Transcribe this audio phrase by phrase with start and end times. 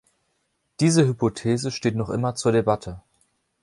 [0.79, 3.01] Diese Hypothese steht noch immer zur Debatte.